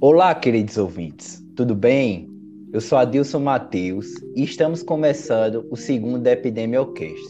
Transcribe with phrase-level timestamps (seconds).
[0.00, 2.28] Olá, queridos ouvintes, tudo bem?
[2.72, 7.24] Eu sou Adilson Matheus e estamos começando o segundo Epidemiocast,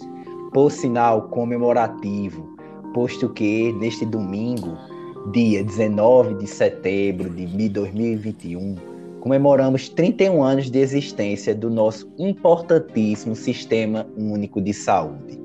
[0.53, 2.57] por sinal comemorativo,
[2.95, 4.77] posto que neste domingo,
[5.31, 8.77] dia 19 de setembro de 2021,
[9.21, 15.39] comemoramos 31 anos de existência do nosso importantíssimo Sistema Único de Saúde.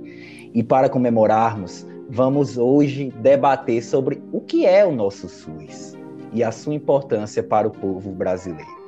[0.54, 5.99] E para comemorarmos, vamos hoje debater sobre o que é o nosso SUS
[6.34, 8.80] e a sua importância para o povo brasileiro.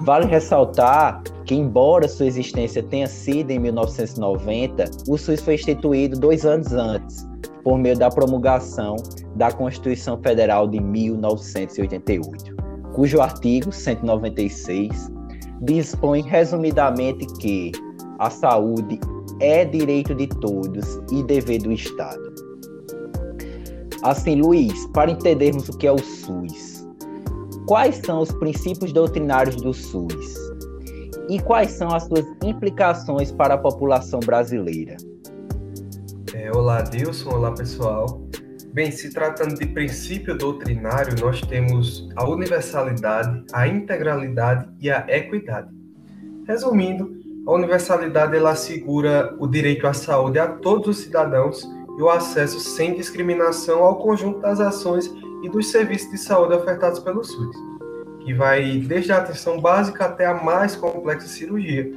[0.00, 6.44] Vale ressaltar que, embora sua existência tenha sido em 1990, o SUS foi instituído dois
[6.44, 7.24] anos antes,
[7.62, 8.96] por meio da promulgação
[9.36, 12.56] da Constituição Federal de 1988,
[12.92, 15.12] cujo artigo 196
[15.60, 17.70] dispõe resumidamente que
[18.18, 18.98] a saúde
[19.40, 22.51] é direito de todos e dever do Estado.
[24.02, 26.84] Assim, Luiz, para entendermos o que é o SUS,
[27.66, 30.34] quais são os princípios doutrinários do SUS
[31.28, 34.96] e quais são as suas implicações para a população brasileira?
[36.34, 37.30] É, olá, Dilson.
[37.30, 38.26] Olá, pessoal.
[38.72, 45.68] Bem, se tratando de princípio doutrinário, nós temos a universalidade, a integralidade e a equidade.
[46.48, 51.62] Resumindo, a universalidade ela assegura o direito à saúde a todos os cidadãos
[51.98, 55.12] e o acesso sem discriminação ao conjunto das ações
[55.42, 57.56] e dos serviços de saúde ofertados pelo SUS,
[58.20, 61.92] que vai desde a atenção básica até a mais complexa cirurgia,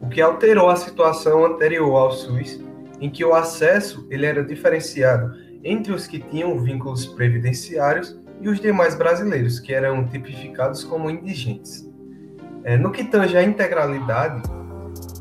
[0.00, 2.60] o que alterou a situação anterior ao SUS,
[3.00, 8.60] em que o acesso ele era diferenciado entre os que tinham vínculos previdenciários e os
[8.60, 11.88] demais brasileiros, que eram tipificados como indigentes.
[12.64, 14.42] É, no que tange à integralidade,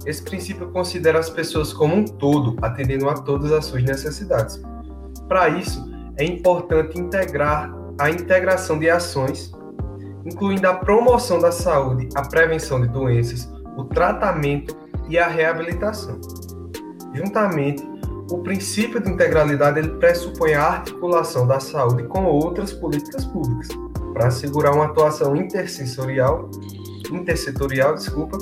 [0.10, 4.60] esse princípio considera as pessoas como um todo, atendendo a todas as suas necessidades.
[5.28, 9.52] Para isso, é importante integrar a integração de ações,
[10.26, 14.76] incluindo a promoção da saúde, a prevenção de doenças, o tratamento
[15.08, 16.20] e a reabilitação.
[17.14, 17.88] Juntamente,
[18.32, 23.68] o princípio de integralidade ele pressupõe a articulação da saúde com outras políticas públicas
[24.14, 26.50] para assegurar uma atuação intersensorial,
[27.12, 28.38] intersetorial, desculpa,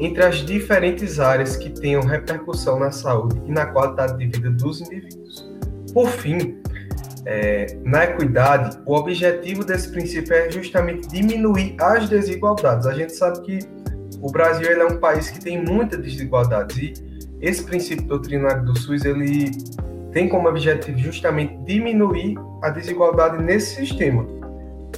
[0.00, 4.80] entre as diferentes áreas que tenham repercussão na saúde e na qualidade de vida dos
[4.80, 5.48] indivíduos.
[5.92, 6.58] Por fim,
[7.26, 12.86] é, na equidade, o objetivo desse princípio é justamente diminuir as desigualdades.
[12.86, 13.58] A gente sabe que
[14.22, 16.94] o Brasil é um país que tem muitas desigualdades e
[17.42, 19.50] esse princípio doutrinário do SUS ele
[20.12, 24.26] tem como objetivo justamente diminuir a desigualdade nesse sistema.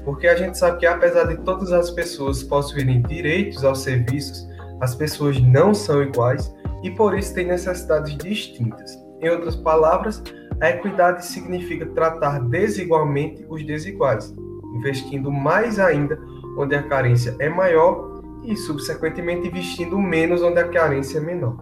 [0.05, 4.49] Porque a gente sabe que apesar de todas as pessoas possuírem direitos aos serviços
[4.83, 8.99] as pessoas não são iguais e por isso têm necessidades distintas.
[9.21, 10.21] Em outras palavras,
[10.61, 14.35] a equidade significa tratar desigualmente os desiguais,
[14.75, 16.19] investindo mais ainda
[16.59, 21.57] onde a carência é maior e, subsequentemente, investindo menos onde a carência é menor.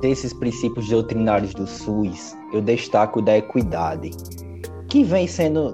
[0.00, 4.10] Desses princípios doutrinários do SUS, eu destaco da equidade,
[4.88, 5.72] que vem sendo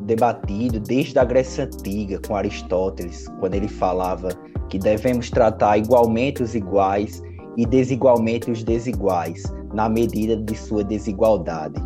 [0.00, 4.30] debatido desde a Grécia Antiga, com Aristóteles, quando ele falava
[4.68, 7.22] que devemos tratar igualmente os iguais
[7.56, 9.42] e desigualmente os desiguais,
[9.72, 11.80] na medida de sua desigualdade.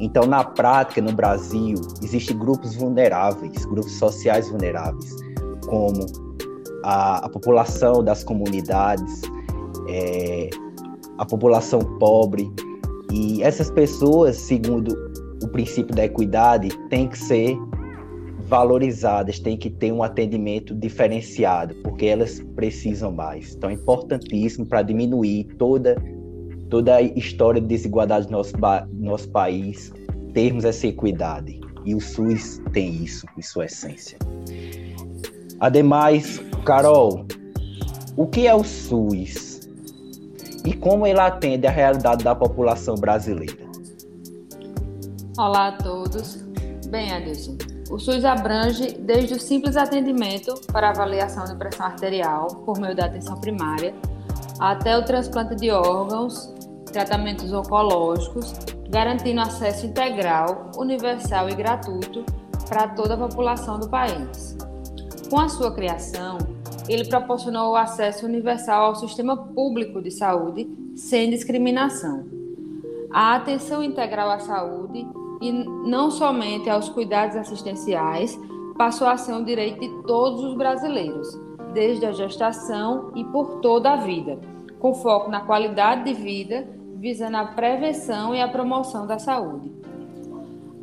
[0.00, 5.14] Então, na prática, no Brasil, existem grupos vulneráveis, grupos sociais vulneráveis,
[5.68, 6.04] como
[6.82, 9.22] a, a população das comunidades,
[9.88, 10.50] é,
[11.18, 12.50] a população pobre.
[13.12, 15.11] E essas pessoas, segundo
[15.42, 17.56] o princípio da equidade tem que ser
[18.46, 23.54] valorizadas, tem que ter um atendimento diferenciado, porque elas precisam mais.
[23.54, 25.96] Então é importantíssimo para diminuir toda
[26.68, 28.54] toda a história de desigualdade do nosso,
[28.94, 29.92] nosso país,
[30.32, 31.60] termos essa equidade.
[31.84, 34.18] E o SUS tem isso, em sua essência.
[35.60, 37.26] Ademais, Carol,
[38.16, 39.68] o que é o SUS?
[40.64, 43.61] E como ele atende à realidade da população brasileira?
[45.38, 46.42] Olá a todos.
[46.88, 47.56] Bem, Adilson,
[47.90, 53.06] o SUS abrange desde o simples atendimento para avaliação de pressão arterial por meio da
[53.06, 53.94] atenção primária,
[54.60, 56.52] até o transplante de órgãos,
[56.92, 58.52] tratamentos oncológicos,
[58.90, 62.26] garantindo acesso integral, universal e gratuito
[62.68, 64.54] para toda a população do país.
[65.30, 66.36] Com a sua criação,
[66.86, 72.26] ele proporcionou o acesso universal ao sistema público de saúde sem discriminação.
[73.10, 75.06] A atenção integral à saúde
[75.42, 78.38] e não somente aos cuidados assistenciais,
[78.78, 81.36] passou a ser um direito de todos os brasileiros,
[81.74, 84.38] desde a gestação e por toda a vida,
[84.78, 89.72] com foco na qualidade de vida, visando a prevenção e a promoção da saúde.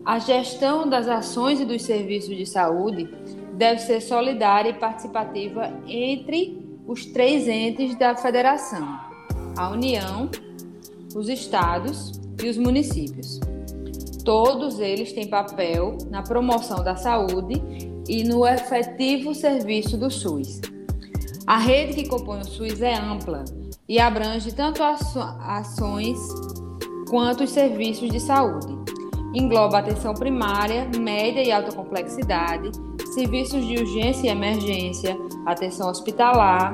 [0.05, 3.09] A gestão das ações e dos serviços de saúde
[3.53, 8.99] deve ser solidária e participativa entre os três entes da federação:
[9.55, 10.29] a União,
[11.15, 13.39] os estados e os municípios.
[14.23, 17.61] Todos eles têm papel na promoção da saúde
[18.07, 20.61] e no efetivo serviço do SUS.
[21.47, 23.43] A rede que compõe o SUS é ampla
[23.87, 26.19] e abrange tanto ações
[27.09, 28.77] quanto os serviços de saúde.
[29.33, 32.71] Engloba atenção primária, média e alta complexidade,
[33.13, 36.73] serviços de urgência e emergência, atenção hospitalar,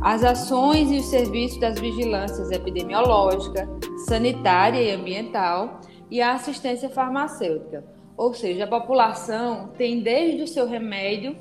[0.00, 3.68] as ações e os serviços das vigilâncias epidemiológica,
[4.06, 5.80] sanitária e ambiental
[6.10, 7.84] e a assistência farmacêutica.
[8.16, 11.36] Ou seja, a população tem desde o seu remédio,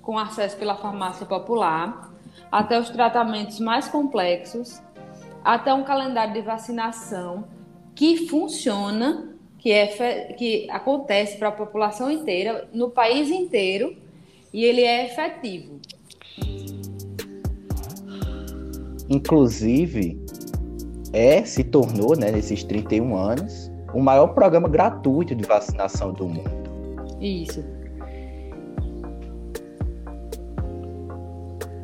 [0.00, 2.12] com acesso pela farmácia popular,
[2.50, 4.80] até os tratamentos mais complexos,
[5.44, 7.44] até um calendário de vacinação
[7.94, 13.96] que funciona, que, é, que acontece para a população inteira, no país inteiro,
[14.52, 15.80] e ele é efetivo.
[19.08, 20.20] Inclusive,
[21.12, 26.50] é, se tornou, né, nesses 31 anos, o maior programa gratuito de vacinação do mundo.
[27.20, 27.62] Isso.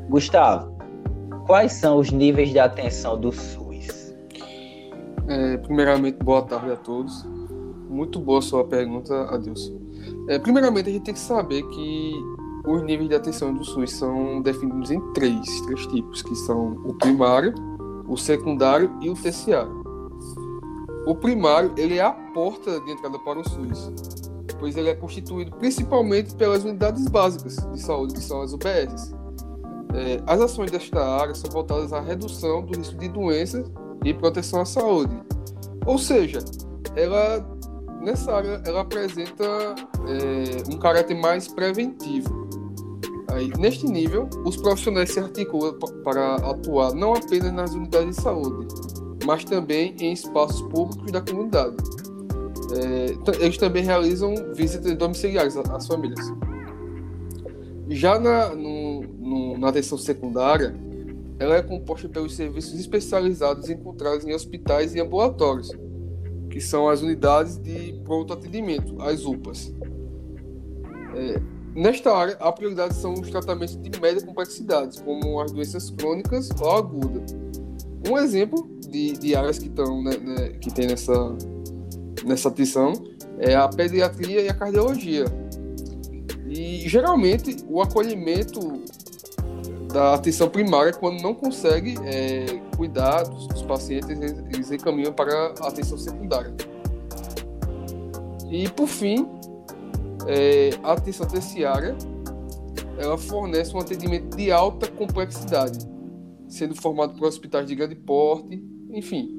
[0.09, 0.75] Gustavo,
[1.47, 4.15] quais são os níveis de atenção do SUS?
[5.29, 7.25] É, primeiramente, boa tarde a todos.
[7.89, 9.79] Muito boa sua pergunta, Adilson.
[10.29, 12.13] É, primeiramente, a gente tem que saber que
[12.67, 16.95] os níveis de atenção do SUS são definidos em três, três tipos, que são o
[16.95, 17.55] primário,
[18.07, 19.88] o secundário e o terciário.
[21.09, 23.91] O primário ele é a porta de entrada para o SUS,
[24.61, 29.15] pois ele é constituído principalmente pelas unidades básicas de saúde, que são as UBSs.
[29.95, 33.73] É, as ações desta área são voltadas à redução do risco de doenças
[34.05, 35.19] e proteção à saúde.
[35.87, 36.41] Ou seja,
[36.95, 37.43] ela
[38.03, 42.47] nessa área ela apresenta é, um caráter mais preventivo.
[43.33, 45.73] Aí, neste nível, os profissionais se articulam
[46.05, 48.69] para atuar não apenas nas unidades de saúde,
[49.29, 51.77] mas também em espaços públicos da comunidade.
[52.73, 56.33] É, eles também realizam visitas domiciliares às famílias.
[57.91, 60.75] Já na, no, no, na atenção secundária,
[61.39, 65.71] ela é composta pelos serviços especializados encontrados em hospitais e ambulatórios,
[66.49, 69.75] que são as unidades de pronto atendimento, as UPAs.
[71.15, 71.39] É,
[71.75, 76.71] nesta área, a prioridade são os tratamentos de média complexidade, como as doenças crônicas ou
[76.71, 77.37] agudas.
[78.11, 81.13] Um exemplo de, de áreas que estão né, né, que tem nessa
[82.25, 82.93] nessa atenção
[83.39, 85.25] é a pediatria e a cardiologia.
[86.47, 88.83] E geralmente o acolhimento
[89.93, 95.69] da atenção primária, quando não consegue é, cuidar dos, dos, pacientes, eles encaminham para a
[95.69, 96.55] atenção secundária.
[98.51, 99.27] E por fim,
[100.27, 101.97] é, a atenção terciária,
[102.99, 105.79] ela fornece um atendimento de alta complexidade,
[106.49, 109.39] sendo formado por hospitais de grande porte, enfim.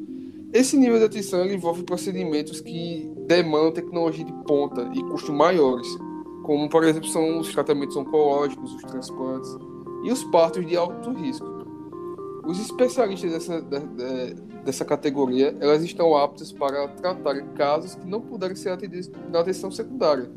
[0.51, 5.87] Esse nível de atenção envolve procedimentos que demandam tecnologia de ponta e custos maiores,
[6.43, 9.55] como, por exemplo, são os tratamentos oncológicos, os transplantes
[10.03, 11.45] e os partos de alto risco.
[12.43, 13.61] Os especialistas dessa,
[14.65, 19.69] dessa categoria elas estão aptos para tratar casos que não puderem ser atendidos na atenção
[19.69, 20.31] secundária.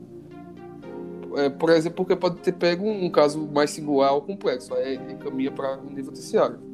[1.36, 4.96] É, por exemplo, porque pode ter pego um, um caso mais singular ou complexo, aí
[5.10, 6.71] encaminha para o nível terciário.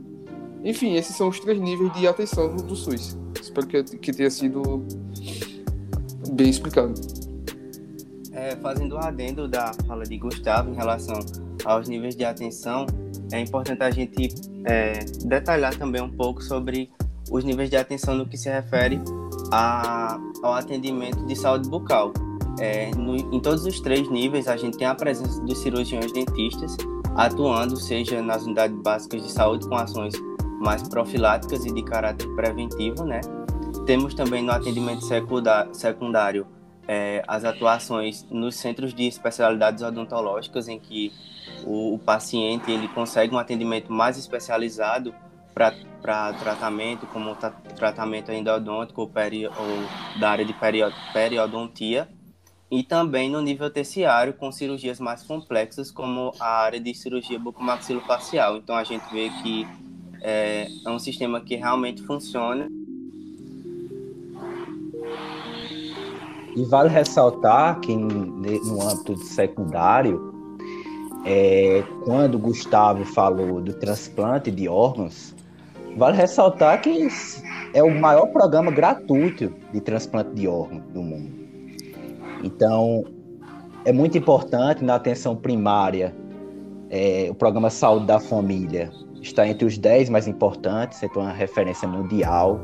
[0.65, 3.17] Enfim, esses são os três níveis de atenção do, SUS.
[3.41, 4.85] Espero que, que tenha sido
[6.33, 6.95] bem explicado.
[8.33, 11.19] É, fazendo o adendo da fala de Gustavo em relação
[11.65, 12.87] aos níveis de atenção,
[13.33, 14.35] é importante a gente
[14.65, 16.91] é, detalhar também um pouco sobre
[17.31, 19.01] os níveis de atenção no que se refere
[19.53, 22.13] a, ao atendimento de saúde bucal.
[22.61, 26.77] É, no, em todos os três níveis, a gente tem a presença dos cirurgiões dentistas
[27.17, 30.15] atuando, seja nas unidades básicas de saúde com ações
[30.59, 33.21] mais profiláticas e de caráter preventivo, né?
[33.87, 35.05] Temos também no atendimento
[35.73, 36.47] secundário
[36.87, 41.13] é, as atuações nos centros de especialidades odontológicas, em que
[41.65, 45.15] o, o paciente ele consegue um atendimento mais especializado
[45.55, 50.55] para tratamento, como tra tratamento endodôntico ou, peri, ou da área de
[51.13, 52.09] periodontia,
[52.71, 58.57] e também no nível terciário, com cirurgias mais complexas, como a área de cirurgia bucomaxilofacial.
[58.57, 59.67] Então, a gente vê que
[60.23, 62.69] é, é um sistema que realmente funciona.
[66.57, 70.35] E vale ressaltar que no âmbito secundário,
[71.25, 75.35] é, quando Gustavo falou do transplante de órgãos,
[75.97, 77.09] vale ressaltar que
[77.73, 81.31] é o maior programa gratuito de transplante de órgãos do mundo.
[82.43, 83.05] Então,
[83.85, 86.15] é muito importante na atenção primária,
[86.91, 88.91] é, o programa Saúde da Família
[89.23, 92.61] está entre os 10 mais importantes, é uma referência mundial.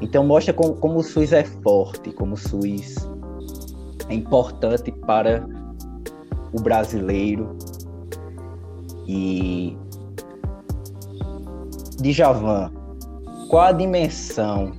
[0.00, 2.96] Então, mostra como, como o SUS é forte, como o SUS
[4.08, 5.46] é importante para
[6.52, 7.56] o brasileiro.
[9.06, 9.76] E
[12.00, 12.72] Djavan,
[13.48, 14.72] qual a dimensão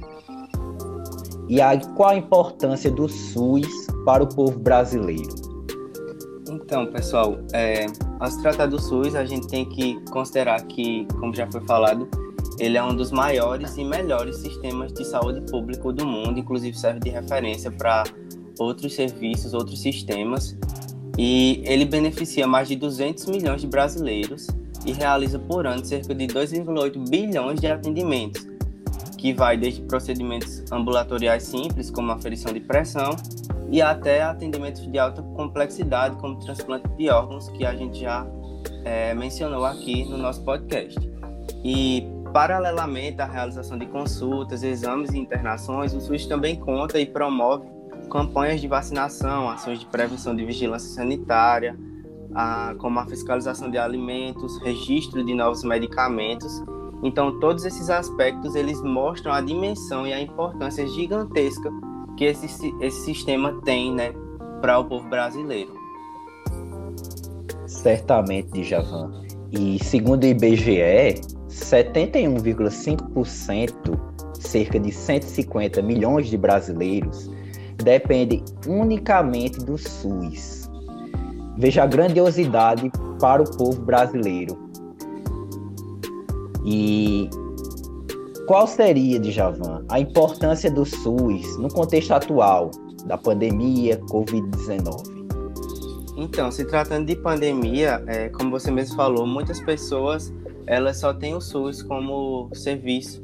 [1.48, 3.68] e a, qual a importância do SUS
[4.06, 5.36] para o povo brasileiro?
[6.50, 7.86] Então, pessoal, é,
[8.22, 12.08] ao se tratar do SUS, a gente tem que considerar que, como já foi falado,
[12.60, 17.00] ele é um dos maiores e melhores sistemas de saúde público do mundo, inclusive serve
[17.00, 18.04] de referência para
[18.60, 20.56] outros serviços, outros sistemas,
[21.18, 24.46] e ele beneficia mais de 200 milhões de brasileiros
[24.86, 28.48] e realiza por ano cerca de 2,8 bilhões de atendimentos,
[29.18, 33.16] que vai desde procedimentos ambulatoriais simples, como aferição de pressão,
[33.72, 38.28] e até atendimentos de alta complexidade, como transplante de órgãos, que a gente já
[38.84, 41.00] é, mencionou aqui no nosso podcast.
[41.64, 47.66] E, paralelamente à realização de consultas, exames e internações, o SUS também conta e promove
[48.10, 51.78] campanhas de vacinação, ações de prevenção de vigilância sanitária,
[52.36, 56.62] a, como a fiscalização de alimentos, registro de novos medicamentos
[57.04, 61.72] então, todos esses aspectos eles mostram a dimensão e a importância gigantesca
[62.22, 62.46] que esse,
[62.80, 64.14] esse sistema tem, né,
[64.62, 65.74] para o povo brasileiro.
[67.66, 69.24] Certamente, Djavan.
[69.52, 74.00] E segundo o IBGE, 71,5%,
[74.40, 77.32] cerca de 150 milhões de brasileiros,
[77.84, 80.70] dependem unicamente do SUS.
[81.58, 84.70] Veja a grandiosidade para o povo brasileiro
[86.64, 87.28] e
[88.52, 92.70] qual seria, Djavan, a importância do SUS no contexto atual
[93.06, 95.24] da pandemia Covid-19?
[96.18, 100.34] Então, se tratando de pandemia, é, como você mesmo falou, muitas pessoas
[100.68, 103.22] elas só têm o SUS como serviço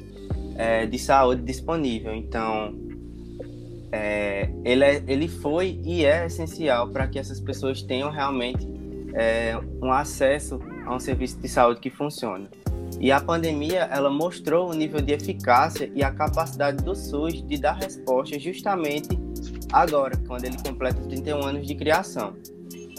[0.55, 2.15] é, de saúde disponível.
[2.15, 2.73] Então,
[3.91, 8.65] é, ele, é, ele foi e é essencial para que essas pessoas tenham realmente
[9.13, 12.47] é, um acesso a um serviço de saúde que funcione.
[12.99, 17.57] E a pandemia, ela mostrou o nível de eficácia e a capacidade do SUS de
[17.57, 19.09] dar resposta justamente
[19.71, 22.33] agora, quando ele completa 31 anos de criação.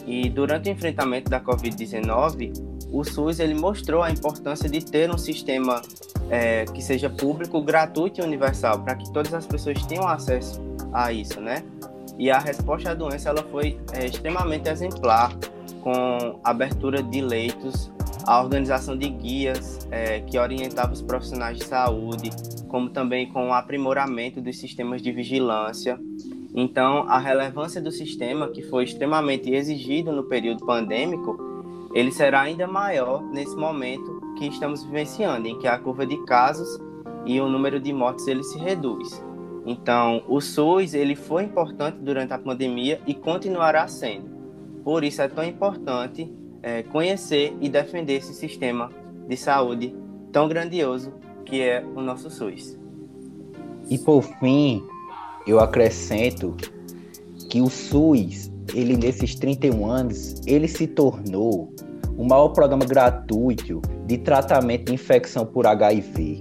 [0.07, 2.53] E durante o enfrentamento da Covid-19,
[2.91, 5.83] o SUS ele mostrou a importância de ter um sistema
[6.31, 10.63] é, que seja público, gratuito e universal, para que todas as pessoas tenham acesso
[10.93, 11.63] a isso, né?
[12.19, 15.37] E a resposta à doença ela foi é, extremamente exemplar,
[15.83, 17.91] com abertura de leitos
[18.29, 22.29] a organização de guias é, que orientavam os profissionais de saúde,
[22.69, 25.99] como também com o aprimoramento dos sistemas de vigilância.
[26.55, 31.39] Então, a relevância do sistema, que foi extremamente exigido no período pandêmico,
[31.95, 36.79] ele será ainda maior nesse momento que estamos vivenciando, em que a curva de casos
[37.25, 39.25] e o número de mortes ele se reduz.
[39.65, 44.29] Então, o SUS ele foi importante durante a pandemia e continuará sendo.
[44.85, 46.31] Por isso é tão importante
[46.63, 48.91] é, conhecer e defender esse sistema
[49.29, 49.95] de saúde
[50.33, 51.13] tão grandioso
[51.45, 52.79] que é o nosso SUS.
[53.89, 54.83] E por fim,
[55.47, 56.55] eu acrescento
[57.49, 61.73] que o SUS, ele nesses 31 anos, ele se tornou
[62.17, 66.41] o maior programa gratuito de tratamento de infecção por HIV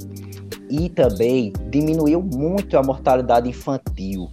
[0.69, 4.29] e também diminuiu muito a mortalidade infantil.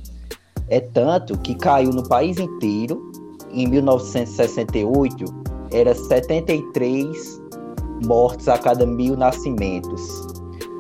[0.69, 3.13] É tanto que caiu no país inteiro
[3.53, 5.44] em 1968
[5.75, 7.43] era 73
[8.07, 10.01] mortes a cada mil nascimentos.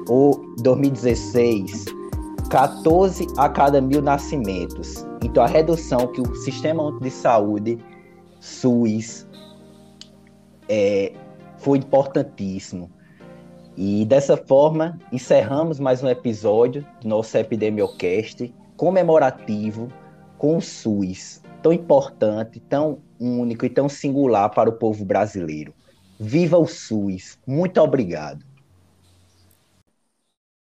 [0.08, 1.86] Ou 2016,
[2.48, 5.04] 14 a cada mil nascimentos.
[5.22, 7.78] Então a redução que o Sistema de Saúde,
[8.38, 9.26] SUS,
[10.68, 11.12] é,
[11.58, 12.90] foi importantíssimo.
[13.76, 19.88] E dessa forma, encerramos mais um episódio do nosso Epidemiocast comemorativo
[20.38, 25.72] com o SUS, tão importante, tão único e tão singular para o povo brasileiro.
[26.20, 27.38] Viva o SUS!
[27.46, 28.44] Muito obrigado.